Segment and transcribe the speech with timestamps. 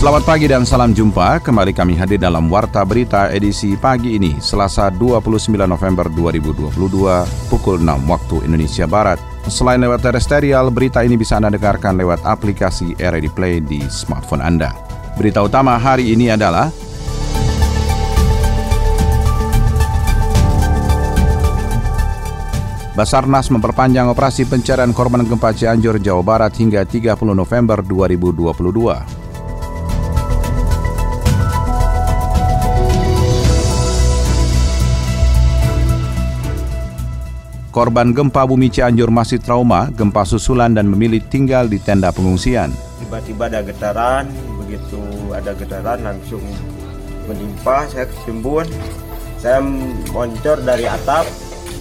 [0.00, 1.44] Selamat pagi dan salam jumpa.
[1.44, 8.08] Kembali kami hadir dalam Warta Berita edisi pagi ini, Selasa 29 November 2022, pukul 6
[8.08, 9.20] waktu Indonesia Barat.
[9.44, 14.72] Selain lewat terestrial, berita ini bisa Anda dengarkan lewat aplikasi RRD Play di smartphone Anda.
[15.20, 16.72] Berita utama hari ini adalah
[22.96, 29.19] Basarnas memperpanjang operasi pencarian korban gempa Cianjur, Jawa Barat hingga 30 November 2022.
[37.70, 42.74] Korban gempa bumi Cianjur masih trauma, gempa susulan dan memilih tinggal di tenda pengungsian.
[42.98, 44.26] Tiba-tiba ada getaran,
[44.58, 44.98] begitu
[45.30, 46.42] ada getaran langsung
[47.30, 48.66] menimpa, saya ketimbun.
[49.38, 49.62] Saya
[50.10, 51.30] moncor dari atap,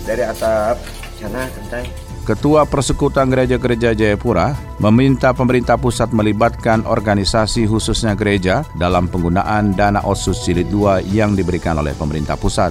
[0.05, 0.77] dari atap
[1.17, 1.89] sana kentai.
[2.21, 10.45] Ketua Persekutuan Gereja-Gereja Jayapura meminta pemerintah pusat melibatkan organisasi khususnya gereja dalam penggunaan dana otsus
[10.45, 12.69] jilid 2 yang diberikan oleh pemerintah pusat.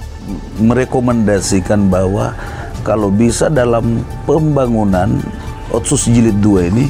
[0.63, 2.39] Merekomendasikan bahwa
[2.87, 5.19] kalau bisa dalam pembangunan
[5.73, 6.87] Otsus Jilid 2 ini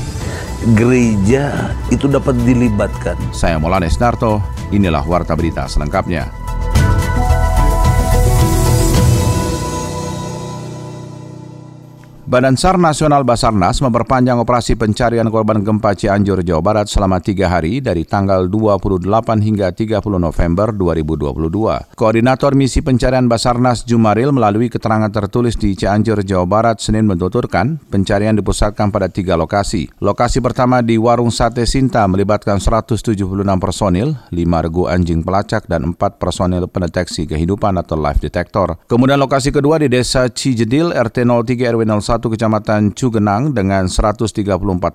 [0.74, 3.18] gereja itu dapat dilibatkan.
[3.30, 4.42] Saya Molanes Narto,
[4.74, 6.47] inilah Warta Berita selengkapnya.
[12.28, 17.80] Badan SAR Nasional Basarnas memperpanjang operasi pencarian korban gempa Cianjur, Jawa Barat selama tiga hari
[17.80, 19.08] dari tanggal 28
[19.40, 21.96] hingga 30 November 2022.
[21.96, 28.36] Koordinator Misi Pencarian Basarnas Jumaril melalui keterangan tertulis di Cianjur, Jawa Barat Senin menuturkan pencarian
[28.36, 29.88] dipusatkan pada tiga lokasi.
[29.96, 33.24] Lokasi pertama di Warung Sate Sinta melibatkan 176
[33.56, 34.36] personil, 5
[34.68, 38.76] regu anjing pelacak, dan 4 personil pendeteksi kehidupan atau life detector.
[38.84, 44.34] Kemudian lokasi kedua di Desa Cijedil, RT 03 RW 01 Kecamatan Cugenang dengan 134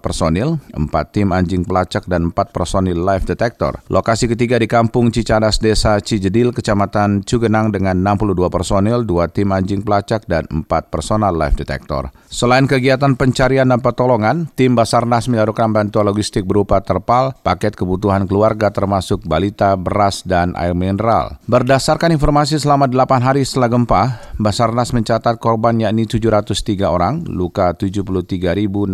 [0.03, 3.79] personil, 4 tim anjing pelacak dan 4 personil live detector.
[3.87, 9.79] Lokasi ketiga di Kampung Cicadas Desa Cijedil, Kecamatan Cugenang dengan 62 personil, 2 tim anjing
[9.79, 12.11] pelacak dan 4 personal live detector.
[12.33, 18.73] Selain kegiatan pencarian dan pertolongan, tim Basarnas menyalurkan bantuan logistik berupa terpal, paket kebutuhan keluarga
[18.73, 21.37] termasuk balita, beras, dan air mineral.
[21.45, 27.69] Berdasarkan informasi selama 8 hari setelah gempa, Basarnas mencatat korban yakni 703 orang, orang, luka
[27.77, 28.89] 73.693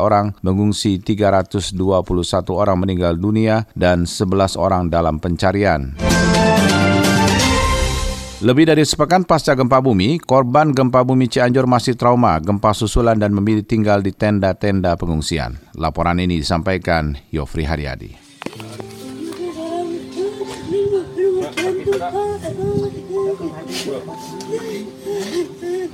[0.00, 1.76] orang, mengungsi 321
[2.56, 5.92] orang meninggal dunia, dan 11 orang dalam pencarian.
[8.44, 13.32] Lebih dari sepekan pasca gempa bumi, korban gempa bumi Cianjur masih trauma, gempa susulan dan
[13.32, 15.56] memilih tinggal di tenda-tenda pengungsian.
[15.80, 18.20] Laporan ini disampaikan Yofri Haryadi.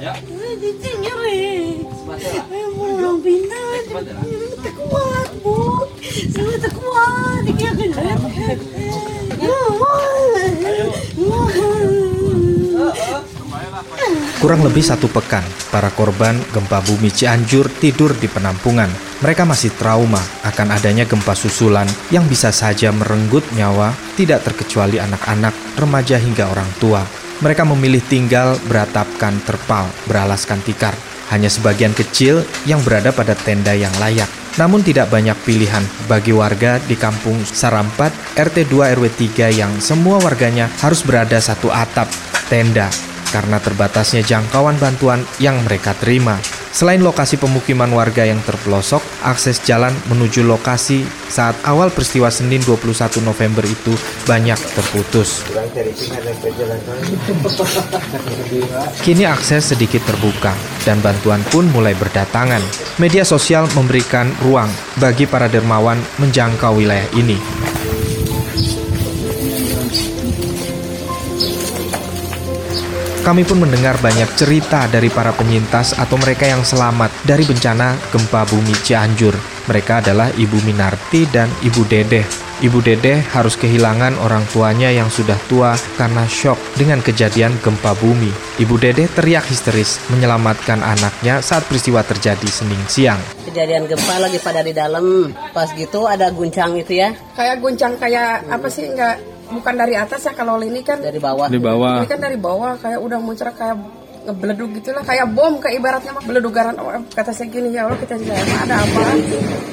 [0.01, 0.17] Ya.
[2.81, 3.71] Orang pindah.
[4.65, 5.87] Tak kuat, Bu.
[6.11, 7.45] Saya kuat.
[14.41, 18.89] Kurang lebih satu pekan, para korban gempa bumi Cianjur tidur di penampungan.
[19.21, 25.53] Mereka masih trauma akan adanya gempa susulan yang bisa saja merenggut nyawa, tidak terkecuali anak-anak,
[25.77, 27.05] remaja hingga orang tua.
[27.41, 30.93] Mereka memilih tinggal beratapkan terpal, beralaskan tikar.
[31.33, 34.29] Hanya sebagian kecil yang berada pada tenda yang layak.
[34.61, 40.19] Namun tidak banyak pilihan bagi warga di kampung Sarampat RT 2 RW 3 yang semua
[40.21, 42.11] warganya harus berada satu atap
[42.51, 42.91] tenda
[43.31, 46.37] karena terbatasnya jangkauan bantuan yang mereka terima.
[46.71, 53.27] Selain lokasi pemukiman warga yang terpelosok, akses jalan menuju lokasi saat awal peristiwa Senin 21
[53.27, 53.91] November itu
[54.23, 55.43] banyak terputus.
[59.03, 60.55] Kini akses sedikit terbuka
[60.87, 62.63] dan bantuan pun mulai berdatangan.
[63.03, 64.71] Media sosial memberikan ruang
[65.03, 67.70] bagi para dermawan menjangkau wilayah ini.
[73.21, 78.49] Kami pun mendengar banyak cerita dari para penyintas atau mereka yang selamat dari bencana gempa
[78.49, 79.37] bumi Cianjur.
[79.69, 82.25] Mereka adalah Ibu Minarti dan Ibu Dedeh.
[82.65, 88.33] Ibu Dedeh harus kehilangan orang tuanya yang sudah tua karena shock dengan kejadian gempa bumi.
[88.57, 93.21] Ibu Dedeh teriak histeris menyelamatkan anaknya saat peristiwa terjadi Senin siang.
[93.45, 97.13] Kejadian gempa lagi pada di dalam, pas gitu ada guncang itu ya.
[97.37, 101.51] Kayak guncang kayak apa sih nggak bukan dari atas ya kalau ini kan dari bawah.
[102.03, 103.77] Ini kan dari bawah kayak udah muncrat kayak
[104.27, 106.75] ngebeleduk gitulah kayak bom kayak ibaratnya mah beledugaran.
[106.81, 109.01] Oh, kata saya gini ya Allah kita juga ada apa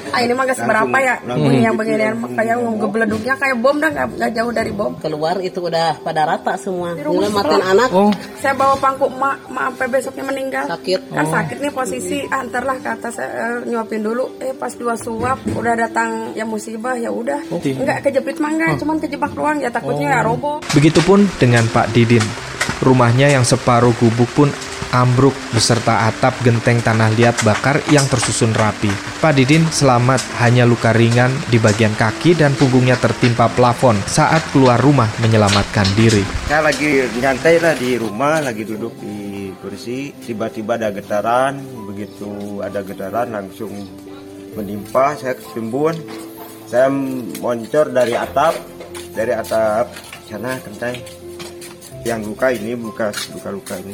[0.08, 1.16] ah ini mah gak seberapa ya.
[1.24, 4.92] bunyi yang beginian mah kayak ngebeleduknya kayak bom dah nggak nggak jauh dari bom.
[4.98, 6.96] Keluar itu udah pada rata semua.
[6.96, 7.72] Nyelamatin sekolah.
[7.76, 7.90] anak.
[7.92, 10.66] Oh, saya bawa pangku mak mak sampai besoknya meninggal.
[10.72, 11.02] Sakit.
[11.12, 12.20] kan sakit nih posisi.
[12.28, 14.40] Antarlah ke atas saya eh, nyuapin dulu.
[14.40, 17.44] Eh pas dua suap udah datang ya musibah ya udah.
[17.52, 20.64] Nggak kejepit mah enggak cuman kejebak doang ya takutnya ya roboh.
[20.72, 22.24] Begitupun dengan Pak Didin.
[22.78, 24.54] Rumahnya yang separuh gubuk pun
[24.94, 28.94] ambruk beserta atap genteng tanah liat bakar yang tersusun rapi.
[29.18, 34.78] Pak Didin selamat hanya luka ringan di bagian kaki dan punggungnya tertimpa plafon saat keluar
[34.78, 36.22] rumah menyelamatkan diri.
[36.46, 40.14] Saya lagi nyantai lah di rumah, lagi duduk di kursi.
[40.14, 41.58] Tiba-tiba ada getaran,
[41.90, 43.74] begitu ada getaran langsung
[44.54, 45.18] menimpa.
[45.18, 45.98] Saya ketimbun,
[46.70, 46.88] saya
[47.42, 48.54] moncor dari atap,
[49.12, 49.90] dari atap
[50.30, 51.26] sana kentai.
[52.06, 53.92] Yang luka ini buka luka-luka ini,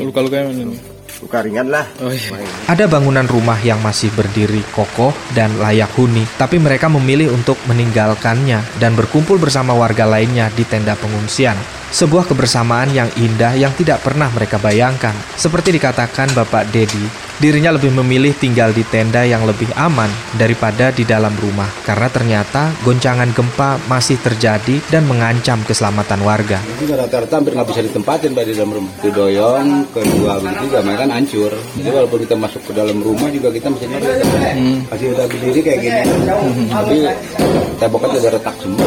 [0.00, 0.80] Luka-luka yang mana nih?
[1.22, 1.86] luka ringan lah.
[2.04, 2.36] Oh iya.
[2.68, 8.60] Ada bangunan rumah yang masih berdiri kokoh dan layak huni, tapi mereka memilih untuk meninggalkannya
[8.76, 11.56] dan berkumpul bersama warga lainnya di tenda pengungsian.
[11.86, 15.14] Sebuah kebersamaan yang indah yang tidak pernah mereka bayangkan.
[15.38, 17.06] Seperti dikatakan Bapak Dedi,
[17.38, 22.74] dirinya lebih memilih tinggal di tenda yang lebih aman daripada di dalam rumah karena ternyata
[22.82, 26.58] goncangan gempa masih terjadi dan mengancam keselamatan warga.
[26.80, 28.92] Itu rata-rata hampir nggak bisa ditempatin Pak di dalam rumah.
[29.06, 31.52] Didoyong, kedua begitu juga mereka kan hancur.
[31.54, 34.06] Jadi walaupun kita masuk ke dalam rumah juga kita masih nyari.
[34.90, 36.02] Masih udah berdiri kayak gini.
[36.66, 36.96] Tapi
[37.78, 38.86] temboknya udah retak semua.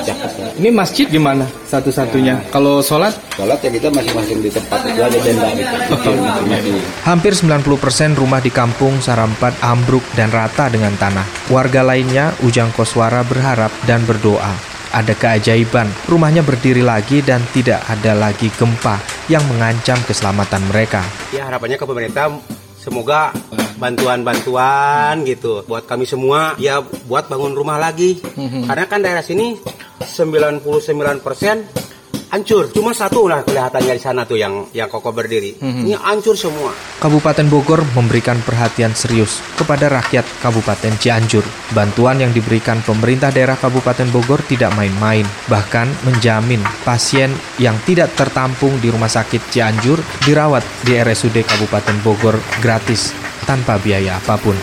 [0.00, 0.45] Pecah.
[0.56, 2.48] Ini masjid gimana satu-satunya?
[2.48, 3.12] Kalau sholat?
[3.36, 6.80] Sholat ya kita masing-masing di tempat itu ada tenda gitu.
[7.04, 11.28] Hampir 90% rumah di kampung Sarampat ambruk dan rata dengan tanah.
[11.52, 14.56] Warga lainnya, Ujang Koswara berharap dan berdoa.
[14.96, 18.96] Ada keajaiban, rumahnya berdiri lagi dan tidak ada lagi gempa
[19.28, 21.04] yang mengancam keselamatan mereka.
[21.36, 22.32] Ya harapannya ke pemerintah
[22.80, 23.28] semoga
[23.76, 28.20] bantuan-bantuan gitu buat kami semua ya buat bangun rumah lagi.
[28.66, 29.56] Karena kan daerah sini
[30.02, 31.86] 99%
[32.26, 32.68] hancur.
[32.74, 35.56] Cuma satu lah kelihatannya di sana tuh yang yang kokoh berdiri.
[35.62, 36.74] Ini hancur semua.
[36.98, 41.44] Kabupaten Bogor memberikan perhatian serius kepada rakyat Kabupaten Cianjur.
[41.72, 47.30] Bantuan yang diberikan pemerintah daerah Kabupaten Bogor tidak main-main, bahkan menjamin pasien
[47.62, 54.18] yang tidak tertampung di Rumah Sakit Cianjur dirawat di RSUD Kabupaten Bogor gratis tanpa biaya
[54.18, 54.58] apa pun.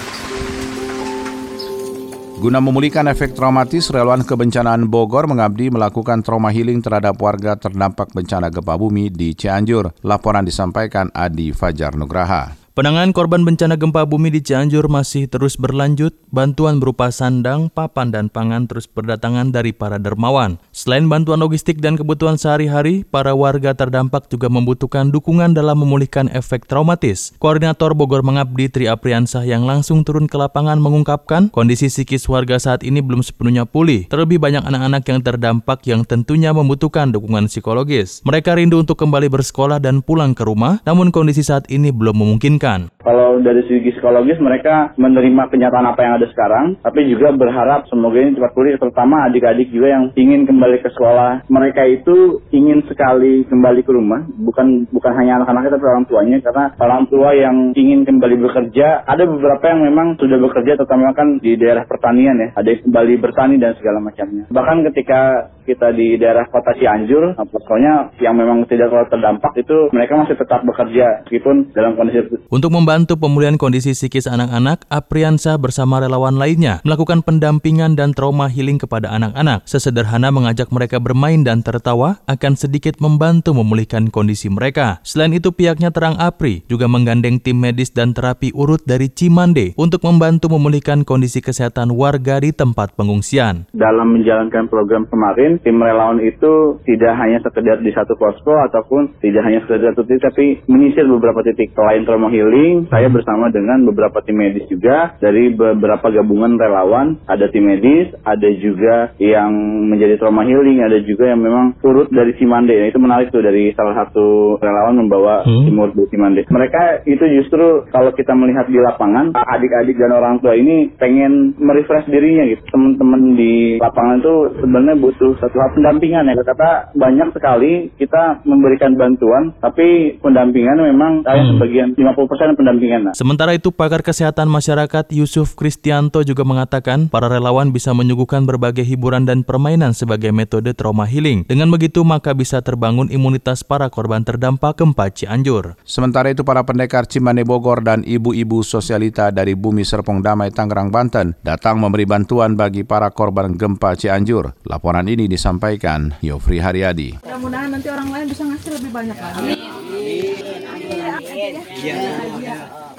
[2.43, 8.51] Guna memulihkan efek traumatis, relawan kebencanaan Bogor mengabdi melakukan trauma healing terhadap warga terdampak bencana
[8.51, 9.95] gempa bumi di Cianjur.
[10.03, 12.62] Laporan disampaikan Adi Fajar Nugraha.
[12.73, 16.09] Penanganan korban bencana gempa bumi di Cianjur masih terus berlanjut.
[16.33, 20.57] Bantuan berupa sandang, papan, dan pangan terus berdatangan dari para dermawan.
[20.73, 26.65] Selain bantuan logistik dan kebutuhan sehari-hari, para warga terdampak juga membutuhkan dukungan dalam memulihkan efek
[26.65, 27.37] traumatis.
[27.37, 32.81] Koordinator Bogor Mengabdi Tri Apriansah yang langsung turun ke lapangan mengungkapkan kondisi psikis warga saat
[32.81, 34.09] ini belum sepenuhnya pulih.
[34.09, 38.25] Terlebih banyak anak-anak yang terdampak yang tentunya membutuhkan dukungan psikologis.
[38.25, 42.62] Mereka rindu untuk kembali bersekolah dan pulang ke rumah, namun kondisi saat ini belum memungkinkan.
[43.03, 48.23] Kalau dari segi psikologis mereka menerima kenyataan apa yang ada sekarang, tapi juga berharap semoga
[48.23, 51.43] ini cepat pulih, terutama adik-adik juga yang ingin kembali ke sekolah.
[51.51, 56.65] Mereka itu ingin sekali kembali ke rumah, bukan bukan hanya anak-anaknya tapi orang tuanya, karena
[56.79, 61.59] orang tua yang ingin kembali bekerja, ada beberapa yang memang sudah bekerja, terutama kan di
[61.59, 64.47] daerah pertanian ya, ada yang kembali bertani dan segala macamnya.
[64.47, 70.13] Bahkan ketika kita di daerah kota Cianjur, pokoknya yang memang tidak terlalu terdampak itu mereka
[70.19, 76.37] masih tetap bekerja meskipun dalam kondisi Untuk membantu pemulihan kondisi psikis anak-anak, Apriansa bersama relawan
[76.37, 79.65] lainnya melakukan pendampingan dan trauma healing kepada anak-anak.
[79.65, 85.01] Sesederhana mengajak mereka bermain dan tertawa akan sedikit membantu memulihkan kondisi mereka.
[85.01, 90.03] Selain itu pihaknya Terang Apri juga menggandeng tim medis dan terapi urut dari Cimande untuk
[90.05, 93.65] membantu memulihkan kondisi kesehatan warga di tempat pengungsian.
[93.73, 99.43] dalam menjalankan program kemarin, tim relawan itu tidak hanya sekedar di satu posko ataupun tidak
[99.45, 101.75] hanya sekedar satu titik, tapi menyisir beberapa titik.
[101.77, 107.19] Selain trauma healing, saya bersama dengan beberapa tim medis juga dari beberapa gabungan relawan.
[107.27, 109.51] Ada tim medis, ada juga yang
[109.91, 112.73] menjadi trauma healing, ada juga yang memang turut dari Cimande.
[112.73, 116.41] Nah, itu menarik tuh dari salah satu relawan membawa tim urut dari Cimande.
[116.47, 122.07] Mereka itu justru kalau kita melihat di lapangan, adik-adik dan orang tua ini pengen merefresh
[122.07, 122.63] dirinya gitu.
[122.71, 126.33] Teman-teman di lapangan itu sebenarnya butuh satu hal pendampingan ya.
[126.43, 133.13] Kata banyak sekali kita memberikan bantuan, tapi pendampingan memang saya sebagian 50% pendampingan pendampingan.
[133.13, 139.27] Sementara itu, pakar kesehatan masyarakat Yusuf Kristianto juga mengatakan para relawan bisa menyuguhkan berbagai hiburan
[139.27, 141.45] dan permainan sebagai metode trauma healing.
[141.45, 145.77] Dengan begitu, maka bisa terbangun imunitas para korban terdampak gempa Cianjur.
[145.85, 151.33] Sementara itu, para pendekar Cimane Bogor dan ibu-ibu sosialita dari Bumi Serpong Damai Tangerang, Banten
[151.41, 154.55] datang memberi bantuan bagi para korban gempa Cianjur.
[154.67, 157.17] Laporan ini disampaikan Yofri Haryadi.
[157.25, 159.53] Mudah-mudahan nanti orang lain bisa ngasih lebih banyak lagi.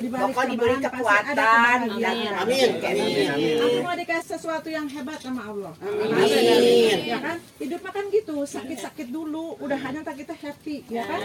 [0.05, 1.79] Pokoknya diberi kekuatan.
[2.43, 2.71] Amin.
[3.63, 5.73] Aku mau dikasih sesuatu yang hebat sama Allah.
[5.81, 6.99] Amin.
[7.07, 7.39] Ya kan?
[7.63, 11.21] Hidup kan gitu, sakit-sakit dulu, udah hanya kita happy, ya kan?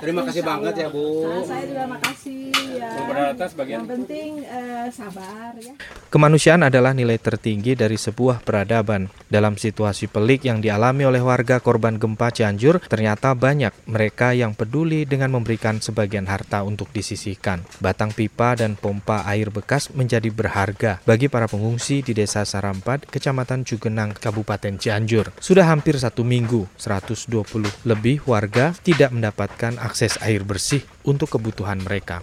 [0.00, 1.28] Terima kasih banget ya Bu.
[1.28, 2.88] Nah, saya juga makasih ya.
[3.04, 3.84] Beberapa bagian.
[3.84, 5.74] Yang penting eh, sabar ya.
[6.08, 9.12] Kemanusiaan adalah nilai tertinggi dari sebuah peradaban.
[9.28, 15.02] Dalam situasi pelik yang dialami oleh warga korban gempa Cianjur, ternyata banyak mereka yang peduli
[15.02, 17.66] dengan memberikan sebagian harta untuk disisihkan.
[17.82, 23.66] Batang pipa dan pompa air bekas menjadi berharga bagi para pengungsi di Desa Sarampat, Kecamatan
[23.66, 25.34] Cugenang, Kabupaten Cianjur.
[25.42, 27.34] Sudah hampir satu minggu, 120
[27.82, 32.22] lebih warga tidak mendapatkan akses air bersih untuk kebutuhan mereka.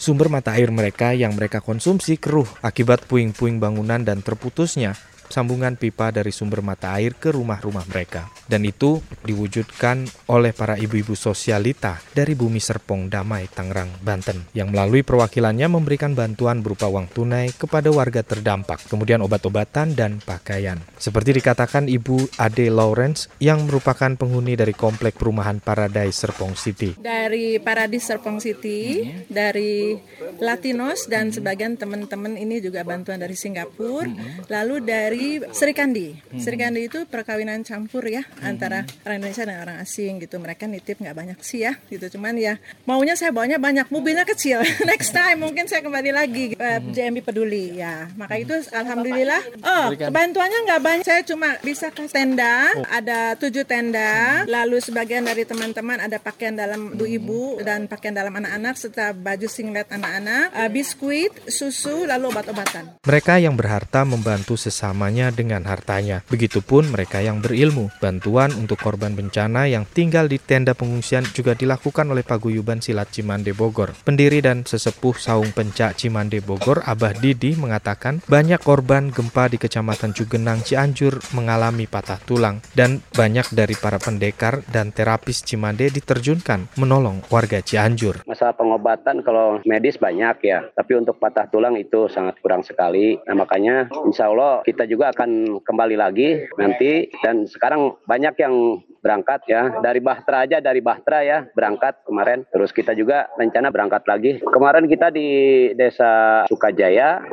[0.00, 4.96] Sumber mata air mereka yang mereka konsumsi keruh akibat puing-puing bangunan dan terputusnya
[5.30, 8.26] sambungan pipa dari sumber mata air ke rumah-rumah mereka.
[8.50, 15.06] Dan itu diwujudkan oleh para ibu-ibu sosialita dari Bumi Serpong Damai, Tangerang, Banten, yang melalui
[15.06, 20.82] perwakilannya memberikan bantuan berupa uang tunai kepada warga terdampak, kemudian obat-obatan dan pakaian.
[20.98, 26.98] Seperti dikatakan Ibu Ade Lawrence yang merupakan penghuni dari komplek perumahan Paradise Serpong City.
[26.98, 29.94] Dari Paradise Serpong City, dari
[30.42, 34.10] Latinos dan sebagian teman-teman ini juga bantuan dari Singapura,
[34.50, 35.19] lalu dari
[35.52, 36.16] Sri Kandi.
[36.40, 40.40] Sri Kandi itu perkawinan campur ya antara orang Indonesia dan orang asing gitu.
[40.40, 42.16] Mereka nitip nggak banyak sih ya gitu.
[42.16, 42.56] Cuman ya
[42.88, 44.64] maunya saya bawanya banyak, mobilnya kecil.
[44.90, 48.08] Next time mungkin saya kembali lagi uh, JMB peduli ya.
[48.16, 49.42] Maka itu alhamdulillah.
[49.60, 51.04] Oh bantuannya nggak banyak.
[51.04, 52.72] Saya cuma bisa ke tenda.
[52.88, 54.48] Ada tujuh tenda.
[54.48, 59.90] Lalu sebagian dari teman-teman ada pakaian dalam ibu dan pakaian dalam anak-anak serta baju singlet
[59.90, 63.02] anak-anak, uh, biskuit, susu, lalu obat-obatan.
[63.02, 66.22] Mereka yang berharta membantu sesama dengan hartanya.
[66.30, 67.90] Begitupun mereka yang berilmu.
[67.98, 73.50] Bantuan untuk korban bencana yang tinggal di tenda pengungsian juga dilakukan oleh Paguyuban Silat Cimande
[73.50, 73.90] Bogor.
[74.06, 80.14] Pendiri dan sesepuh Saung Pencak Cimande Bogor, Abah Didi, mengatakan banyak korban gempa di Kecamatan
[80.14, 87.24] Cugenang Cianjur mengalami patah tulang dan banyak dari para pendekar dan terapis Cimande diterjunkan menolong
[87.32, 88.22] warga Cianjur.
[88.28, 93.16] Masalah pengobatan kalau medis banyak ya, tapi untuk patah tulang itu sangat kurang sekali.
[93.24, 97.08] Nah makanya insya Allah kita juga juga akan kembali lagi nanti.
[97.24, 99.80] Dan sekarang banyak yang berangkat ya.
[99.80, 102.44] Dari Bahtera aja dari Bahtera ya berangkat kemarin.
[102.52, 104.38] Terus kita juga rencana berangkat lagi.
[104.40, 105.28] Kemarin kita di
[105.74, 107.24] desa Sukajaya.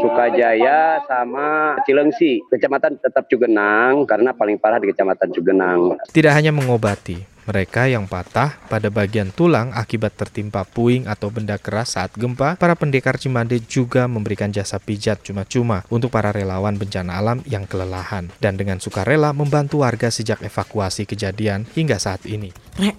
[0.00, 2.40] Sukajaya sama Cilengsi.
[2.48, 5.98] Kecamatan tetap Cugenang karena paling parah di kecamatan Cugenang.
[6.10, 11.98] Tidak hanya mengobati mereka yang patah pada bagian tulang akibat tertimpa puing atau benda keras
[11.98, 17.42] saat gempa, para pendekar Cimande juga memberikan jasa pijat cuma-cuma untuk para relawan bencana alam
[17.50, 18.30] yang kelelahan.
[18.38, 22.50] Dan dengan sukarela membantu warga sejak evakuasi kejadian hingga saat ini.
[22.76, 22.96] Rek,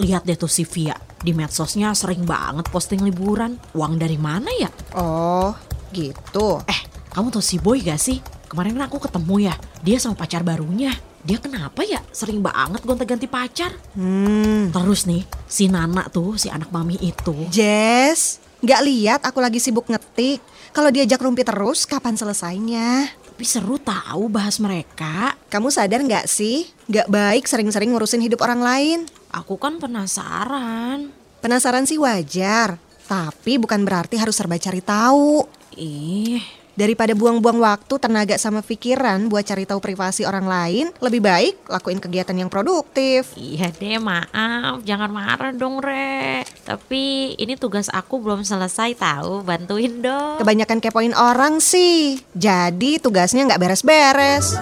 [0.00, 0.96] lihat deh tuh si Via.
[1.20, 3.60] Di medsosnya sering banget posting liburan.
[3.76, 4.72] Uang dari mana ya?
[4.96, 5.52] Oh,
[5.92, 6.64] gitu.
[6.64, 6.80] Eh,
[7.12, 8.18] kamu tau si Boy gak sih?
[8.50, 9.54] Kemarin kan aku ketemu ya,
[9.84, 10.90] dia sama pacar barunya.
[11.20, 13.76] Dia kenapa ya sering banget gonta-ganti pacar?
[13.92, 14.72] Hmm.
[14.72, 17.46] Terus nih, si Nana tuh, si anak mami itu.
[17.52, 20.40] Jess, gak lihat aku lagi sibuk ngetik.
[20.70, 23.10] Kalau diajak rumpi terus, kapan selesainya?
[23.10, 25.34] Tapi seru tahu bahas mereka.
[25.50, 26.70] Kamu sadar gak sih?
[26.86, 28.98] Gak baik sering-sering ngurusin hidup orang lain.
[29.34, 31.10] Aku kan penasaran.
[31.42, 32.78] Penasaran sih wajar.
[33.10, 35.42] Tapi bukan berarti harus serba cari tahu.
[35.74, 36.38] Ih,
[36.80, 42.00] Daripada buang-buang waktu, tenaga sama pikiran buat cari tahu privasi orang lain, lebih baik lakuin
[42.00, 43.36] kegiatan yang produktif.
[43.36, 44.80] Iya deh, maaf.
[44.88, 46.40] Jangan marah dong, Re.
[46.64, 49.44] Tapi ini tugas aku belum selesai tahu.
[49.44, 50.40] Bantuin dong.
[50.40, 52.16] Kebanyakan kepoin orang sih.
[52.32, 54.56] Jadi tugasnya nggak beres-beres.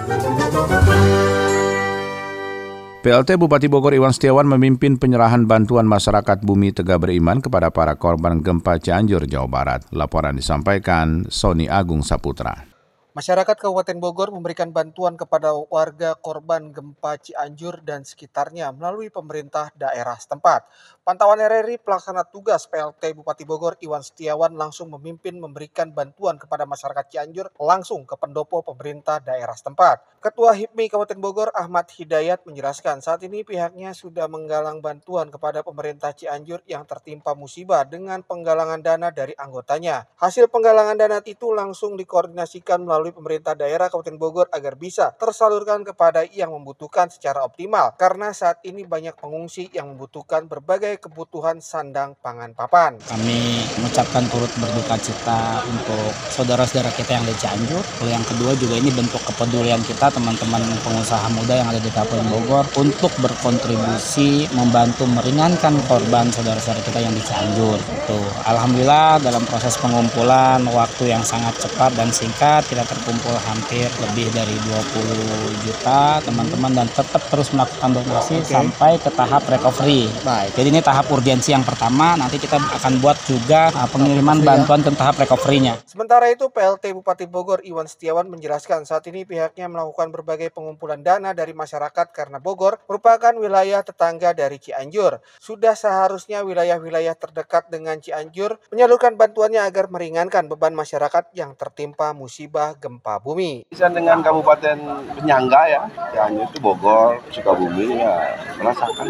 [2.99, 8.43] PLT Bupati Bogor Iwan Setiawan memimpin penyerahan bantuan masyarakat Bumi Tegak Beriman kepada para korban
[8.43, 9.87] gempa Cianjur, Jawa Barat.
[9.95, 12.67] Laporan disampaikan Sony Agung Saputra.
[13.15, 20.19] Masyarakat Kabupaten Bogor memberikan bantuan kepada warga korban gempa Cianjur dan sekitarnya melalui pemerintah daerah
[20.19, 20.67] setempat.
[20.99, 27.05] Pantauan RRI pelaksana tugas PLT Bupati Bogor Iwan Setiawan langsung memimpin memberikan bantuan kepada masyarakat
[27.09, 30.19] Cianjur langsung ke pendopo pemerintah daerah setempat.
[30.19, 36.11] Ketua HIPMI Kabupaten Bogor Ahmad Hidayat menjelaskan saat ini pihaknya sudah menggalang bantuan kepada pemerintah
[36.11, 40.05] Cianjur yang tertimpa musibah dengan penggalangan dana dari anggotanya.
[40.19, 46.27] Hasil penggalangan dana itu langsung dikoordinasikan melalui pemerintah daerah Kabupaten Bogor agar bisa tersalurkan kepada
[46.27, 52.55] yang membutuhkan secara optimal karena saat ini banyak pengungsi yang membutuhkan berbagai kebutuhan sandang pangan
[52.57, 52.97] papan.
[53.05, 57.83] Kami mengucapkan turut berduka cita untuk saudara-saudara kita yang di Cianjur.
[58.01, 62.27] Lalu yang kedua juga ini bentuk kepedulian kita teman-teman pengusaha muda yang ada di Kabupaten
[62.31, 67.77] Bogor untuk berkontribusi membantu meringankan korban saudara-saudara kita yang di Cianjur.
[68.09, 74.31] Tuh, alhamdulillah dalam proses pengumpulan waktu yang sangat cepat dan singkat kita terkumpul hampir lebih
[74.31, 78.47] dari 20 juta teman-teman dan tetap terus melakukan donasi Oke.
[78.47, 80.07] sampai ke tahap recovery.
[80.23, 80.55] Baik.
[80.55, 84.51] Jadi ini tahap urgensi yang pertama, nanti kita akan buat juga uh, pengiriman Recovery ya.
[84.55, 85.73] bantuan ke tahap recovery-nya.
[85.85, 91.35] Sementara itu, PLT Bupati Bogor Iwan Setiawan menjelaskan saat ini pihaknya melakukan berbagai pengumpulan dana
[91.35, 95.19] dari masyarakat karena Bogor merupakan wilayah tetangga dari Cianjur.
[95.37, 102.75] Sudah seharusnya wilayah-wilayah terdekat dengan Cianjur menyalurkan bantuannya agar meringankan beban masyarakat yang tertimpa musibah
[102.79, 103.67] gempa bumi.
[103.69, 104.77] Bisa dengan kabupaten
[105.19, 105.81] penyangga ya,
[106.15, 109.07] Cianjur itu Bogor, Sukabumi ya merasakan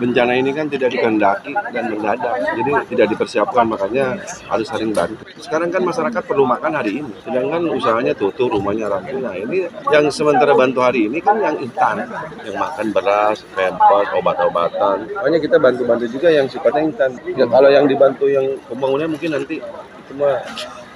[0.00, 4.16] bencana ini kan tidak dikehendaki dan mendadak, jadi tidak dipersiapkan makanya
[4.48, 5.20] harus saling bantu.
[5.36, 9.20] Sekarang kan masyarakat perlu makan hari ini, sedangkan usahanya tutup, rumahnya rampung.
[9.20, 12.08] Nah ini yang sementara bantu hari ini kan yang instan,
[12.48, 15.04] yang makan beras, pempes, obat-obatan.
[15.20, 17.10] Makanya kita bantu-bantu juga yang sifatnya instan.
[17.36, 20.40] Ya, kalau yang dibantu yang pembangunan mungkin nanti itu mah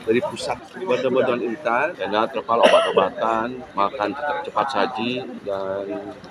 [0.05, 5.85] dari pusat bantuan-bantuan instan, tenda terpal obat-obatan, makan cepat, cepat saji dan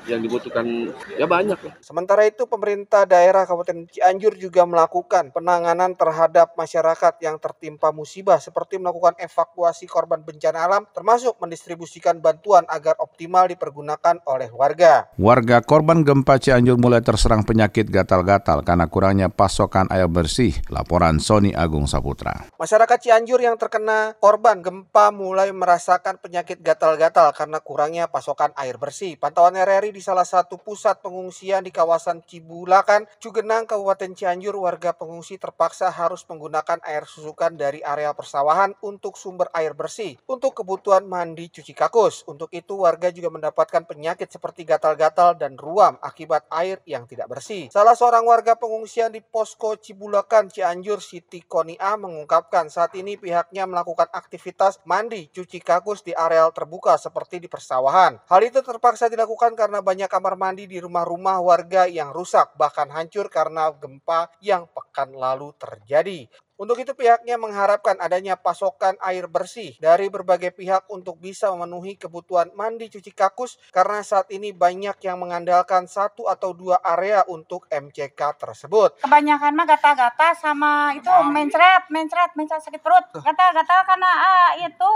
[0.06, 1.74] yang dibutuhkan ya banyak lah.
[1.82, 8.78] Sementara itu, pemerintah daerah Kabupaten Cianjur juga melakukan penanganan terhadap masyarakat yang tertimpa musibah seperti
[8.78, 15.10] melakukan evakuasi korban bencana alam termasuk mendistribusikan bantuan agar optimal dipergunakan oleh warga.
[15.18, 20.54] Warga korban gempa Cianjur mulai terserang penyakit gatal-gatal karena kurangnya pasokan air bersih.
[20.70, 22.48] Laporan Sony Agung Saputra.
[22.56, 29.16] Masyarakat Cianjur yang terkena korban gempa mulai merasakan penyakit gatal-gatal karena kurangnya pasokan air bersih.
[29.16, 35.40] Pantauan RRI di salah satu pusat pengungsian di kawasan Cibulakan, Cugenang, Kabupaten Cianjur, warga pengungsi
[35.40, 41.48] terpaksa harus menggunakan air susukan dari area persawahan untuk sumber air bersih untuk kebutuhan mandi
[41.48, 42.28] cuci kakus.
[42.28, 47.72] Untuk itu warga juga mendapatkan penyakit seperti gatal-gatal dan ruam akibat air yang tidak bersih.
[47.72, 53.16] Salah seorang warga pengungsian di Posko Cibulakan, Cianjur, Siti Konia mengungkapkan saat ini
[53.54, 58.18] pihaknya melakukan aktivitas mandi cuci kakus di areal terbuka seperti di persawahan.
[58.26, 63.30] Hal itu terpaksa dilakukan karena banyak kamar mandi di rumah-rumah warga yang rusak bahkan hancur
[63.30, 66.26] karena gempa yang pekan lalu terjadi.
[66.54, 72.54] Untuk itu pihaknya mengharapkan adanya pasokan air bersih dari berbagai pihak untuk bisa memenuhi kebutuhan
[72.54, 78.38] mandi cuci kakus karena saat ini banyak yang mengandalkan satu atau dua area untuk MCK
[78.38, 79.02] tersebut.
[79.02, 83.02] kebanyakan mah gata-gata sama itu mencret, mencret, mencret sakit perut.
[83.18, 84.92] Gata-gata karena ah, itu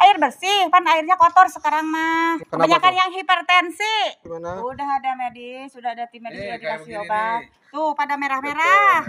[0.00, 2.40] air bersih, kan airnya kotor sekarang mah.
[2.40, 3.00] Kenapa Kebanyakan tuh?
[3.04, 3.96] yang hipertensi.
[4.24, 4.64] Gimana?
[4.64, 7.63] Udah ada medis, sudah ada tim medis sudah dikasih obat.
[7.74, 9.02] Tuh pada merah-merah.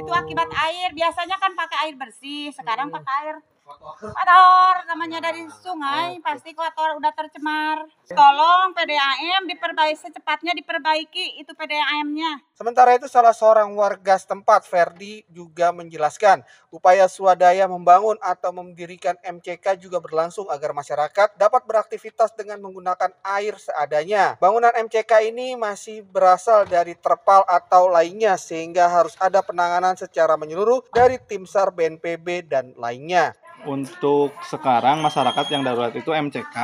[0.00, 0.96] Itu akibat air.
[0.96, 7.12] Biasanya kan pakai air bersih, sekarang pakai air kotor namanya dari sungai pasti kotor udah
[7.14, 15.26] tercemar tolong PDAM diperbaiki secepatnya diperbaiki itu PDAM-nya Sementara itu salah seorang warga setempat Ferdi
[15.26, 22.62] juga menjelaskan upaya swadaya membangun atau mendirikan MCK juga berlangsung agar masyarakat dapat beraktivitas dengan
[22.62, 24.38] menggunakan air seadanya.
[24.38, 30.86] Bangunan MCK ini masih berasal dari terpal atau lainnya sehingga harus ada penanganan secara menyeluruh
[30.94, 33.34] dari tim SAR BNPB dan lainnya.
[33.62, 36.56] Untuk sekarang masyarakat yang darurat itu MCK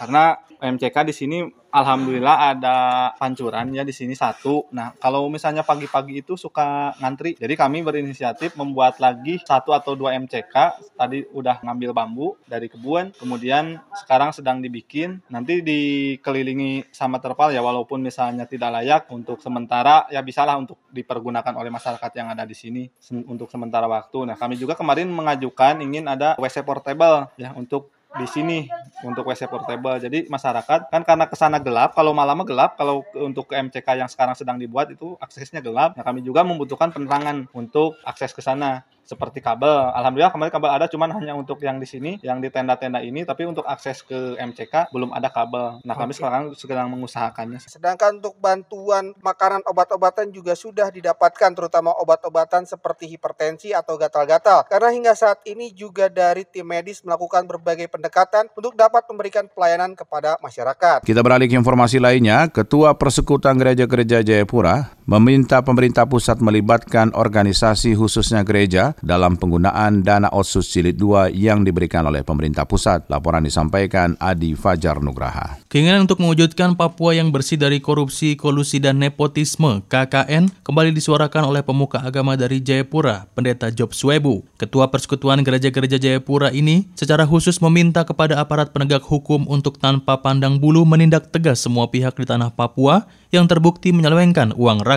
[0.00, 1.38] karena MCK di sini
[1.70, 2.76] alhamdulillah ada
[3.16, 4.68] pancuran ya di sini satu.
[4.72, 7.34] Nah, kalau misalnya pagi-pagi itu suka ngantri.
[7.36, 10.54] Jadi kami berinisiatif membuat lagi satu atau dua MCK.
[10.96, 15.20] Tadi udah ngambil bambu dari kebun, kemudian sekarang sedang dibikin.
[15.32, 21.52] Nanti dikelilingi sama terpal ya walaupun misalnya tidak layak untuk sementara ya bisalah untuk dipergunakan
[21.56, 22.84] oleh masyarakat yang ada di sini
[23.26, 24.28] untuk sementara waktu.
[24.28, 28.58] Nah, kami juga kemarin mengajukan ingin ada WC portable ya untuk di sini
[29.04, 29.98] untuk WC portable.
[29.98, 34.10] Jadi masyarakat kan karena ke sana gelap, kalau malam gelap, kalau untuk ke MCK yang
[34.10, 35.98] sekarang sedang dibuat itu aksesnya gelap.
[35.98, 39.94] Nah, kami juga membutuhkan penerangan untuk akses ke sana seperti kabel.
[39.94, 43.46] Alhamdulillah kemarin kabel ada cuman hanya untuk yang di sini, yang di tenda-tenda ini, tapi
[43.46, 45.78] untuk akses ke MCK belum ada kabel.
[45.86, 47.62] Nah, kami sekarang sedang mengusahakannya.
[47.70, 54.66] Sedangkan untuk bantuan makanan obat-obatan juga sudah didapatkan terutama obat-obatan seperti hipertensi atau gatal-gatal.
[54.66, 59.96] Karena hingga saat ini juga dari tim medis melakukan berbagai pendekatan untuk dapat memberikan pelayanan
[59.96, 61.02] kepada masyarakat.
[61.02, 68.42] Kita beralih ke informasi lainnya, Ketua Persekutuan Gereja-Gereja Jayapura meminta pemerintah pusat melibatkan organisasi khususnya
[68.42, 73.06] gereja dalam penggunaan dana otsus jilid 2 yang diberikan oleh pemerintah pusat.
[73.06, 75.62] Laporan disampaikan Adi Fajar Nugraha.
[75.70, 81.62] Keinginan untuk mewujudkan Papua yang bersih dari korupsi, kolusi, dan nepotisme KKN kembali disuarakan oleh
[81.62, 84.42] pemuka agama dari Jayapura, Pendeta Job Swebu.
[84.58, 90.58] Ketua Persekutuan Gereja-Gereja Jayapura ini secara khusus meminta kepada aparat penegak hukum untuk tanpa pandang
[90.58, 94.95] bulu menindak tegas semua pihak di tanah Papua yang terbukti menyelewengkan uang rakyat.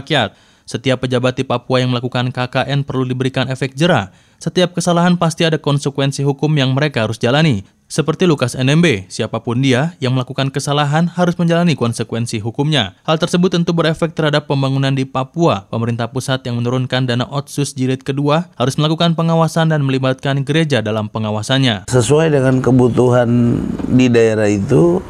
[0.69, 4.13] Setiap pejabat di Papua yang melakukan KKN perlu diberikan efek jerah.
[4.37, 7.65] Setiap kesalahan pasti ada konsekuensi hukum yang mereka harus jalani.
[7.89, 12.93] Seperti Lukas NMB, siapa pun dia yang melakukan kesalahan harus menjalani konsekuensi hukumnya.
[13.01, 15.65] Hal tersebut tentu berefek terhadap pembangunan di Papua.
[15.73, 21.09] Pemerintah pusat yang menurunkan dana otsus jilid kedua harus melakukan pengawasan dan melibatkan gereja dalam
[21.09, 21.89] pengawasannya.
[21.89, 23.57] Sesuai dengan kebutuhan
[23.89, 25.01] di daerah itu,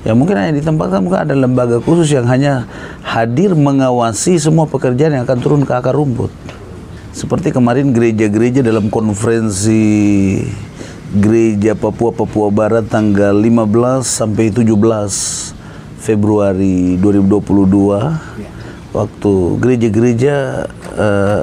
[0.00, 2.64] Ya mungkin hanya ditempatkan mungkin ada lembaga khusus yang hanya
[3.04, 6.32] hadir mengawasi semua pekerjaan yang akan turun ke akar rumput.
[7.12, 10.40] Seperti kemarin gereja-gereja dalam konferensi
[11.10, 14.72] gereja Papua Papua Barat tanggal 15 sampai 17
[16.00, 20.64] Februari 2022 waktu gereja-gereja
[20.96, 21.42] uh,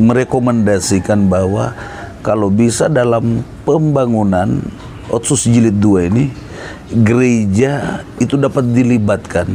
[0.00, 1.76] merekomendasikan bahwa
[2.24, 4.64] kalau bisa dalam pembangunan
[5.12, 6.32] Otsus jilid 2 ini
[6.92, 9.48] gereja itu dapat dilibatkan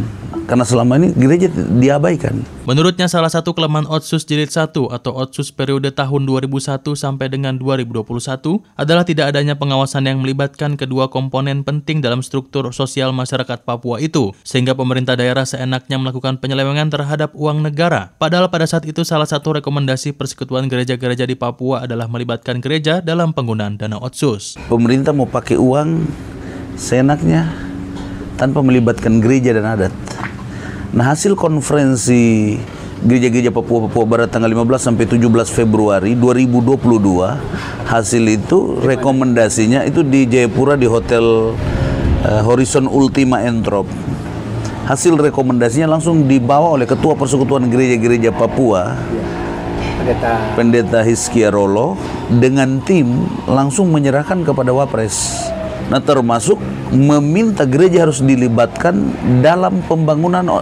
[0.50, 2.42] karena selama ini gereja diabaikan.
[2.66, 8.58] Menurutnya salah satu kelemahan Otsus Jilid 1 atau Otsus periode tahun 2001 sampai dengan 2021
[8.74, 14.34] adalah tidak adanya pengawasan yang melibatkan kedua komponen penting dalam struktur sosial masyarakat Papua itu,
[14.42, 18.18] sehingga pemerintah daerah seenaknya melakukan penyelewengan terhadap uang negara.
[18.18, 23.38] Padahal pada saat itu salah satu rekomendasi persekutuan gereja-gereja di Papua adalah melibatkan gereja dalam
[23.38, 24.58] penggunaan dana Otsus.
[24.66, 26.10] Pemerintah mau pakai uang
[26.76, 27.50] seenaknya
[28.36, 29.94] tanpa melibatkan gereja dan adat.
[30.90, 32.58] Nah hasil konferensi
[33.06, 40.28] gereja-gereja Papua Papua Barat tanggal 15 sampai 17 Februari 2022 hasil itu rekomendasinya itu di
[40.28, 41.56] Jayapura di Hotel
[42.26, 43.88] uh, Horizon Ultima Entrop.
[44.90, 48.98] Hasil rekomendasinya langsung dibawa oleh Ketua Persekutuan Gereja-Gereja Papua
[50.02, 51.94] Pendeta, Pendeta Hiskia Rolo
[52.34, 55.46] dengan tim langsung menyerahkan kepada Wapres.
[55.90, 56.62] Nah termasuk
[56.94, 58.94] meminta gereja harus dilibatkan
[59.42, 60.62] dalam pembangunan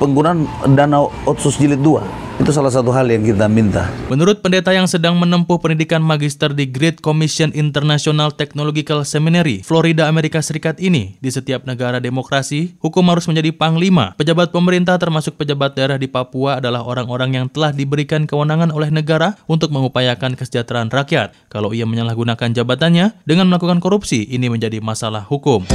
[0.00, 2.23] penggunaan dana otsus jilid 2.
[2.34, 3.86] Itu salah satu hal yang kita minta.
[4.10, 10.42] Menurut pendeta yang sedang menempuh pendidikan magister di Great Commission International Technological Seminary, Florida, Amerika
[10.42, 14.18] Serikat ini, di setiap negara demokrasi, hukum harus menjadi panglima.
[14.18, 19.38] Pejabat pemerintah termasuk pejabat daerah di Papua adalah orang-orang yang telah diberikan kewenangan oleh negara
[19.46, 21.38] untuk mengupayakan kesejahteraan rakyat.
[21.46, 25.70] Kalau ia menyalahgunakan jabatannya dengan melakukan korupsi, ini menjadi masalah hukum.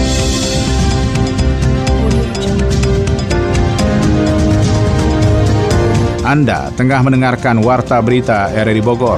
[6.30, 9.18] Anda tengah mendengarkan Warta Berita RRI Bogor.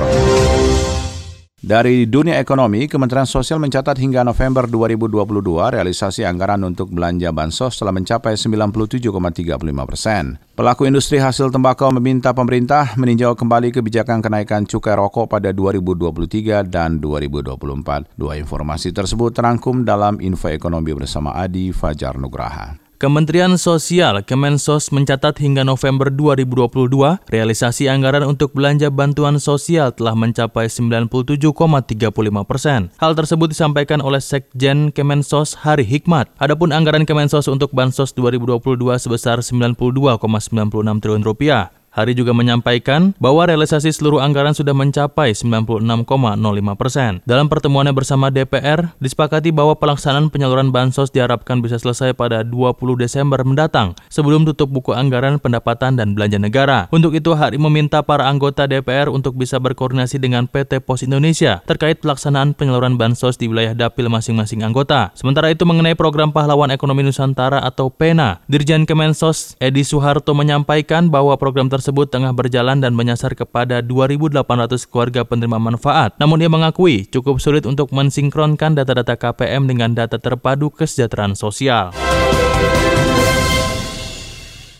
[1.59, 5.19] Dari dunia ekonomi, Kementerian Sosial mencatat hingga November 2022
[5.75, 9.11] realisasi anggaran untuk belanja bansos telah mencapai 97,35
[9.83, 10.39] persen.
[10.55, 16.95] Pelaku industri hasil tembakau meminta pemerintah meninjau kembali kebijakan kenaikan cukai rokok pada 2023 dan
[17.03, 18.07] 2024.
[18.15, 22.90] Dua informasi tersebut terangkum dalam info ekonomi bersama Adi Fajar Nugraha.
[23.01, 30.69] Kementerian Sosial Kemensos mencatat hingga November 2022, realisasi anggaran untuk belanja bantuan sosial telah mencapai
[30.69, 31.41] 97,35
[32.45, 32.93] persen.
[33.01, 36.29] Hal tersebut disampaikan oleh Sekjen Kemensos Hari Hikmat.
[36.37, 38.61] Adapun anggaran Kemensos untuk Bansos 2022
[39.01, 40.21] sebesar 92,96
[41.01, 41.80] triliun rupiah.
[41.91, 46.07] Hari juga menyampaikan bahwa realisasi seluruh anggaran sudah mencapai 96,05
[46.79, 47.19] persen.
[47.27, 53.43] Dalam pertemuannya bersama DPR, disepakati bahwa pelaksanaan penyaluran bansos diharapkan bisa selesai pada 20 Desember
[53.43, 56.87] mendatang sebelum tutup buku anggaran pendapatan dan belanja negara.
[56.95, 61.99] Untuk itu, Hari meminta para anggota DPR untuk bisa berkoordinasi dengan PT Pos Indonesia terkait
[61.99, 65.11] pelaksanaan penyaluran bansos di wilayah dapil masing-masing anggota.
[65.11, 71.35] Sementara itu mengenai program Pahlawan Ekonomi Nusantara atau PENA, Dirjen Kemensos Edi Soeharto menyampaikan bahwa
[71.35, 76.13] program tersebut tersebut tengah berjalan dan menyasar kepada 2.800 keluarga penerima manfaat.
[76.21, 81.89] Namun ia mengakui cukup sulit untuk mensinkronkan data-data KPM dengan data terpadu kesejahteraan sosial.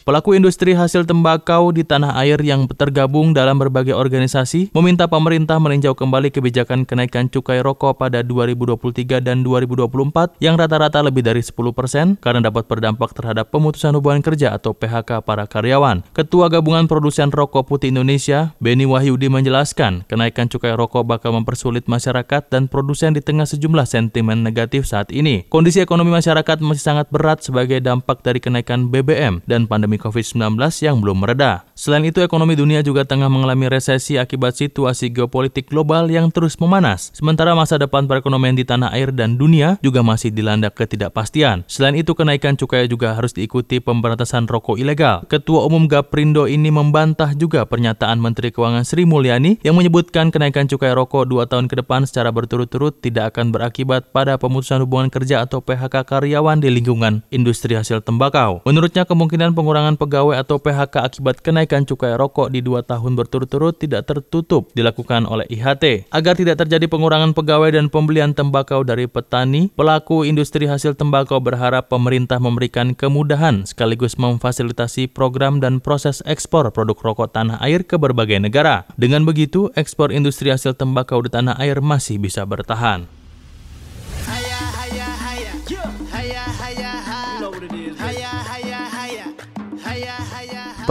[0.01, 5.93] Pelaku industri hasil tembakau di tanah air yang tergabung dalam berbagai organisasi meminta pemerintah meninjau
[5.93, 12.17] kembali kebijakan kenaikan cukai rokok pada 2023 dan 2024 yang rata-rata lebih dari 10 persen
[12.17, 16.01] karena dapat berdampak terhadap pemutusan hubungan kerja atau PHK para karyawan.
[16.17, 22.49] Ketua Gabungan Produsen Rokok Putih Indonesia, Beni Wahyudi menjelaskan, kenaikan cukai rokok bakal mempersulit masyarakat
[22.49, 25.45] dan produsen di tengah sejumlah sentimen negatif saat ini.
[25.45, 30.57] Kondisi ekonomi masyarakat masih sangat berat sebagai dampak dari kenaikan BBM dan pandemi pandemi COVID-19
[30.81, 31.69] yang belum mereda.
[31.77, 37.13] Selain itu, ekonomi dunia juga tengah mengalami resesi akibat situasi geopolitik global yang terus memanas.
[37.13, 41.61] Sementara masa depan perekonomian di tanah air dan dunia juga masih dilanda ketidakpastian.
[41.69, 45.21] Selain itu, kenaikan cukai juga harus diikuti pemberantasan rokok ilegal.
[45.29, 50.95] Ketua Umum Gaprindo ini membantah juga pernyataan Menteri Keuangan Sri Mulyani yang menyebutkan kenaikan cukai
[50.95, 55.59] rokok dua tahun ke depan secara berturut-turut tidak akan berakibat pada pemutusan hubungan kerja atau
[55.59, 58.63] PHK karyawan di lingkungan industri hasil tembakau.
[58.63, 63.81] Menurutnya, kemungkinan pengurangan pengurangan pegawai atau PHK akibat kenaikan cukai rokok di dua tahun berturut-turut
[63.81, 66.05] tidak tertutup dilakukan oleh IHT.
[66.13, 71.89] Agar tidak terjadi pengurangan pegawai dan pembelian tembakau dari petani, pelaku industri hasil tembakau berharap
[71.89, 78.37] pemerintah memberikan kemudahan sekaligus memfasilitasi program dan proses ekspor produk rokok tanah air ke berbagai
[78.37, 78.85] negara.
[79.01, 83.20] Dengan begitu, ekspor industri hasil tembakau di tanah air masih bisa bertahan.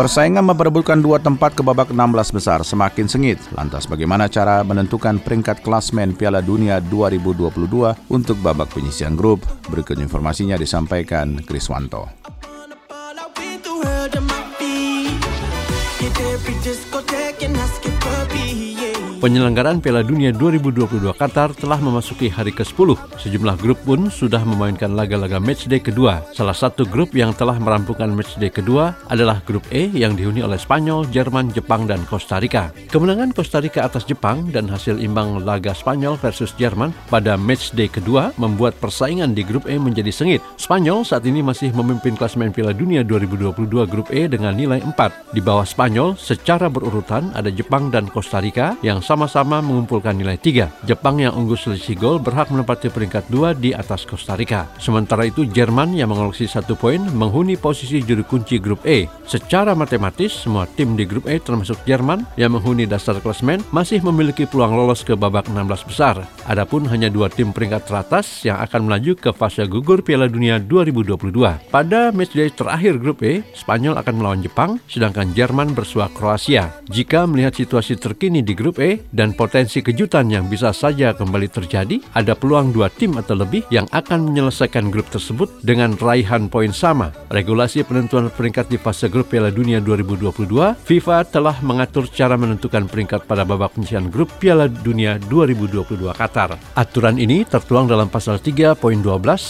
[0.01, 3.37] Persaingan memperebutkan dua tempat ke babak 16 besar semakin sengit.
[3.53, 9.45] Lantas bagaimana cara menentukan peringkat klasmen Piala Dunia 2022 untuk babak penyisian grup?
[9.69, 12.20] Berikut informasinya disampaikan Kriswanto.
[19.21, 22.97] Penyelenggaraan Piala Dunia 2022 Qatar telah memasuki hari ke-10.
[23.21, 26.25] Sejumlah grup pun sudah memainkan laga-laga matchday kedua.
[26.33, 31.05] Salah satu grup yang telah merampungkan matchday kedua adalah grup E yang dihuni oleh Spanyol,
[31.13, 32.73] Jerman, Jepang, dan Costa Rica.
[32.89, 38.33] Kemenangan Costa Rica atas Jepang dan hasil imbang laga Spanyol versus Jerman pada matchday kedua
[38.41, 40.41] membuat persaingan di grup E menjadi sengit.
[40.57, 45.37] Spanyol saat ini masih memimpin klasmen Piala Dunia 2022 grup E dengan nilai 4.
[45.37, 50.87] Di bawah Spanyol secara berurutan ada Jepang dan Costa Rica yang sama-sama mengumpulkan nilai 3.
[50.87, 54.71] Jepang yang unggul selisih gol berhak menempati peringkat 2 di atas Costa Rica.
[54.79, 59.11] Sementara itu Jerman yang mengoleksi satu poin menghuni posisi juru kunci grup E.
[59.27, 64.47] Secara matematis, semua tim di grup E termasuk Jerman yang menghuni dasar klasmen masih memiliki
[64.47, 66.23] peluang lolos ke babak 16 besar.
[66.47, 71.75] Adapun hanya dua tim peringkat teratas yang akan melaju ke fase gugur Piala Dunia 2022.
[71.75, 76.71] Pada matchday terakhir grup E, Spanyol akan melawan Jepang, sedangkan Jerman bersua Kroasia.
[76.87, 82.01] Jika melihat situasi terkini di grup E, dan potensi kejutan yang bisa saja kembali terjadi,
[82.13, 87.15] ada peluang dua tim atau lebih yang akan menyelesaikan grup tersebut dengan raihan poin sama.
[87.33, 93.25] Regulasi penentuan peringkat di fase grup Piala Dunia 2022, FIFA telah mengatur cara menentukan peringkat
[93.25, 96.59] pada babak penyisian grup Piala Dunia 2022 Qatar.
[96.75, 98.77] Aturan ini tertuang dalam pasal 3.12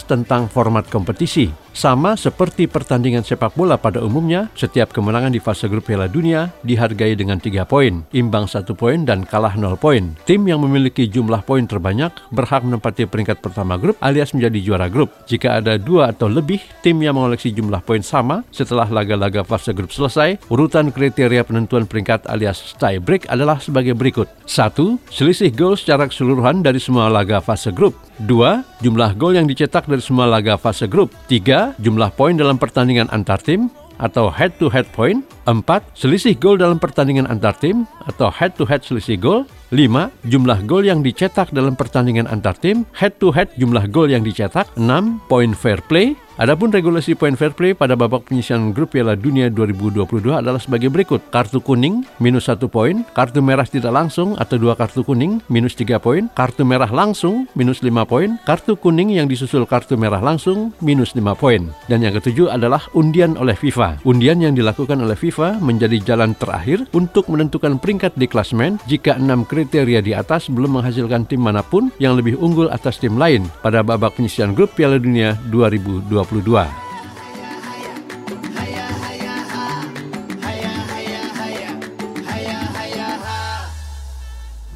[0.05, 1.49] tentang format kompetisi.
[1.71, 7.15] Sama seperti pertandingan sepak bola pada umumnya, setiap kemenangan di fase grup Piala Dunia dihargai
[7.15, 10.13] dengan tiga poin, imbang satu poin dan kalah nol poin.
[10.29, 15.09] Tim yang memiliki jumlah poin terbanyak berhak menempati peringkat pertama grup alias menjadi juara grup.
[15.25, 19.89] Jika ada dua atau lebih tim yang mengoleksi jumlah poin sama setelah laga-laga fase grup
[19.89, 24.29] selesai, urutan kriteria penentuan peringkat alias tie break adalah sebagai berikut.
[24.45, 24.77] 1.
[25.09, 27.97] Selisih gol secara keseluruhan dari semua laga fase grup.
[28.21, 28.85] 2.
[28.85, 31.09] Jumlah gol yang dicetak dari semua laga fase grup.
[31.25, 31.81] 3.
[31.81, 35.21] Jumlah poin dalam pertandingan antar tim atau head-to-head point.
[35.45, 35.61] 4.
[35.93, 39.41] Selisih gol dalam pertandingan antar tim atau head-to-head selisih gol.
[39.71, 40.11] 5.
[40.27, 44.67] Jumlah gol yang dicetak dalam pertandingan antar tim, head-to-head jumlah gol yang dicetak.
[44.75, 45.21] 6.
[45.31, 46.17] Poin fair play.
[46.41, 51.21] Adapun regulasi poin fair play pada babak penyisian grup Piala Dunia 2022 adalah sebagai berikut.
[51.29, 56.01] Kartu kuning minus 1 poin, kartu merah tidak langsung atau dua kartu kuning minus 3
[56.01, 61.13] poin, kartu merah langsung minus 5 poin, kartu kuning yang disusul kartu merah langsung minus
[61.13, 61.69] 5 poin.
[61.85, 64.01] Dan yang ketujuh adalah undian oleh FIFA.
[64.01, 69.45] Undian yang dilakukan oleh FIFA menjadi jalan terakhir untuk menentukan peringkat di klasmen jika enam
[69.45, 73.85] kriteria di atas belum menghasilkan tim mana pun yang lebih unggul atas tim lain pada
[73.85, 76.30] babak penyisian grup Piala Dunia 2022.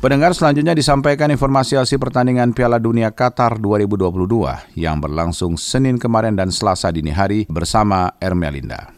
[0.06, 6.54] Pendengar selanjutnya disampaikan informasi hasil pertandingan Piala Dunia Qatar 2022 yang berlangsung Senin kemarin dan
[6.54, 8.94] Selasa dini hari bersama Ermelinda.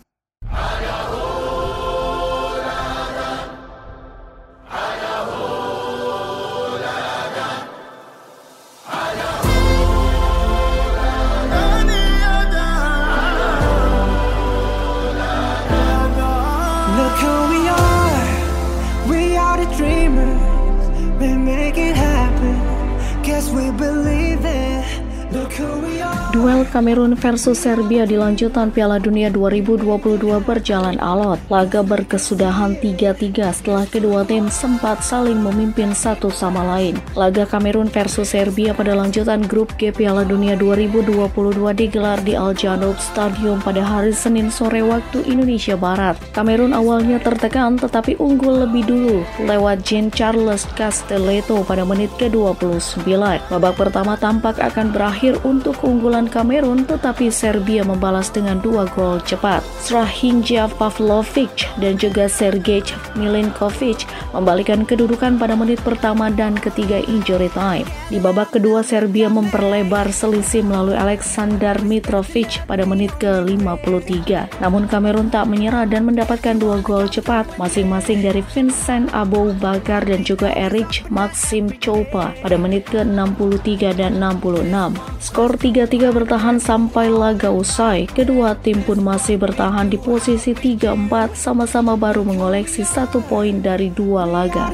[26.38, 31.41] Duel Kamerun versus Serbia di lanjutan Piala Dunia 2022 berjalan alot.
[31.50, 36.93] Laga berkesudahan 3-3 setelah kedua tim sempat saling memimpin satu sama lain.
[37.17, 41.34] Laga Kamerun versus Serbia pada lanjutan grup G Piala Dunia 2022
[41.73, 46.21] digelar di Al Janoub Stadium pada hari Senin sore waktu Indonesia Barat.
[46.38, 53.10] Kamerun awalnya tertekan tetapi unggul lebih dulu lewat Jean Charles Castelletto pada menit ke-29.
[53.50, 59.63] Babak pertama tampak akan berakhir untuk keunggulan Kamerun tetapi Serbia membalas dengan dua gol cepat.
[59.81, 64.03] Strahinja Pavlovic dan juga Sergej Milinkovic
[64.35, 67.87] membalikan kedudukan pada menit pertama dan ketiga injury time.
[68.11, 74.59] Di babak kedua Serbia memperlebar selisih melalui Aleksandar Mitrovic pada menit ke-53.
[74.59, 80.21] Namun Kamerun tak menyerah dan mendapatkan dua gol cepat masing-masing dari Vincent Abou Bakar dan
[80.27, 84.97] juga Erich Maxim Chopa pada menit ke-63 dan 66.
[85.21, 88.10] Skor 3-3 bertahan sampai laga usai.
[88.10, 94.25] Kedua tim pun masih bertahan di posisi 3-4 sama-sama baru mengoleksi satu poin dari dua
[94.25, 94.73] laga.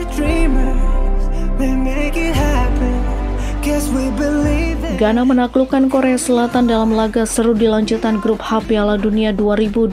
[5.04, 9.92] Ghana menaklukkan Korea Selatan dalam laga seru di lanjutan grup H Piala Dunia 2022.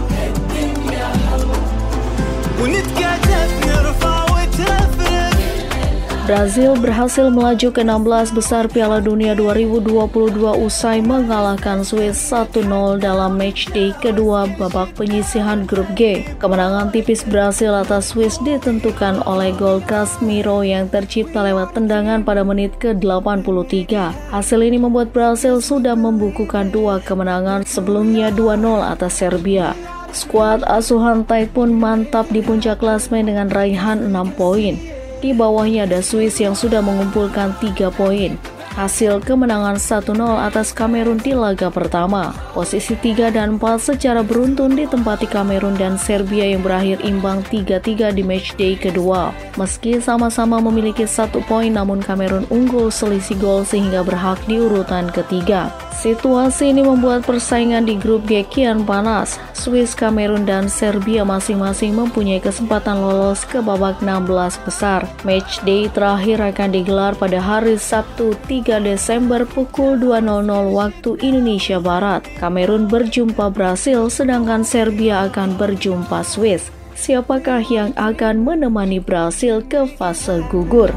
[6.31, 10.31] Brazil berhasil melaju ke 16 besar Piala Dunia 2022
[10.63, 12.71] usai mengalahkan Swiss 1-0
[13.03, 16.23] dalam matchday kedua babak penyisihan grup G.
[16.39, 22.79] Kemenangan tipis Brazil atas Swiss ditentukan oleh gol Casemiro yang tercipta lewat tendangan pada menit
[22.79, 23.91] ke-83.
[24.31, 29.75] Hasil ini membuat Brazil sudah membukukan dua kemenangan sebelumnya 2-0 atas Serbia.
[30.15, 35.00] Skuad asuhan Tai pun mantap di puncak klasmen dengan raihan 6 poin.
[35.21, 38.33] Di bawahnya ada Swiss yang sudah mengumpulkan 3 poin.
[38.71, 42.31] Hasil kemenangan 1-0 atas Kamerun di laga pertama.
[42.55, 48.23] Posisi 3 dan 4 secara beruntun ditempati Kamerun dan Serbia yang berakhir imbang 3-3 di
[48.23, 49.35] matchday kedua.
[49.59, 55.67] Meski sama-sama memiliki satu poin namun Kamerun unggul selisih gol sehingga berhak di urutan ketiga.
[55.91, 59.35] Situasi ini membuat persaingan di grup G kian panas.
[59.51, 65.05] Swiss, Kamerun, dan Serbia masing-masing mempunyai kesempatan lolos ke babak 16 besar.
[65.21, 72.21] Match day terakhir akan digelar pada hari Sabtu 3 Desember pukul 2.00 waktu Indonesia Barat.
[72.37, 76.69] Kamerun berjumpa Brasil, sedangkan Serbia akan berjumpa Swiss.
[76.93, 80.93] Siapakah yang akan menemani Brasil ke fase gugur?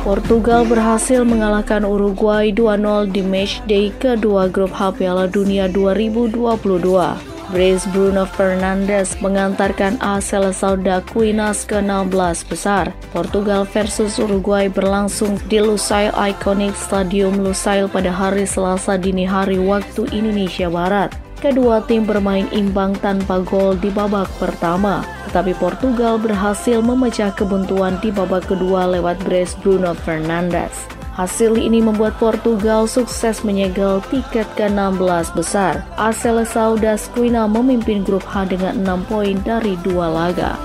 [0.00, 7.33] Portugal berhasil mengalahkan Uruguay 2-0 di matchday kedua grup H Piala Dunia 2022.
[7.54, 12.90] Brace Bruno Fernandes mengantarkan A Seleção da Quinas ke 16 besar.
[13.14, 20.10] Portugal versus Uruguay berlangsung di Lusail Iconic Stadium Lusail pada hari Selasa dini hari waktu
[20.10, 21.14] Indonesia Barat.
[21.38, 28.14] Kedua tim bermain imbang tanpa gol di babak pertama tetapi Portugal berhasil memecah kebuntuan di
[28.14, 30.86] babak kedua lewat brace Bruno Fernandes.
[31.14, 35.86] Hasil ini membuat Portugal sukses menyegel tiket ke-16 besar.
[35.94, 40.58] A Seleção das Quinas memimpin grup H dengan 6 poin dari dua laga.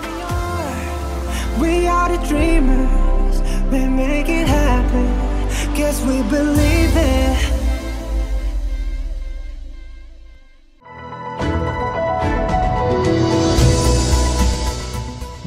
[1.62, 5.06] We are the dreamers, we make it happen.
[5.78, 7.59] Guess we believe it.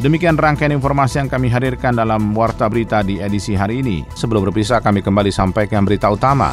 [0.03, 4.03] Demikian rangkaian informasi yang kami hadirkan dalam Warta Berita di edisi hari ini.
[4.11, 6.51] Sebelum berpisah, kami kembali sampaikan berita utama.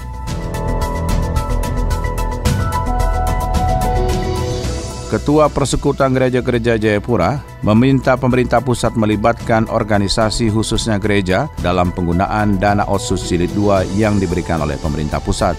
[5.14, 13.22] Ketua Persekutuan Gereja-Gereja Jayapura meminta pemerintah pusat melibatkan organisasi khususnya gereja dalam penggunaan dana otsus
[13.30, 15.54] jilid 2 yang diberikan oleh pemerintah pusat.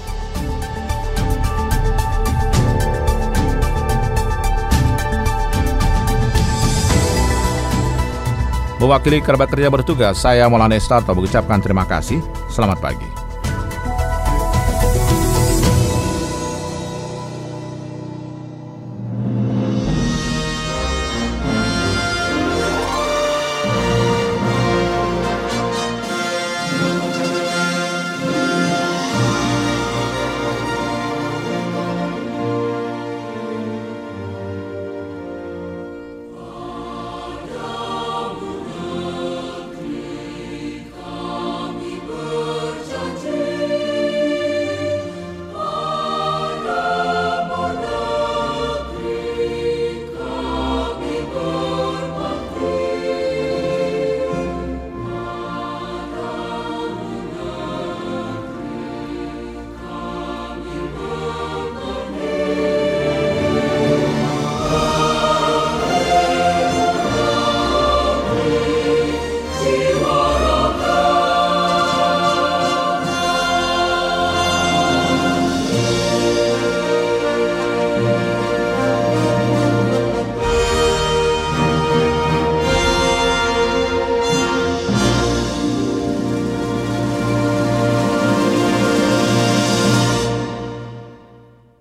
[8.84, 12.20] Mewakili kerabat kerja bertugas, saya Maulana Estarto mengucapkan terima kasih.
[12.51, 13.14] Selamat pagi.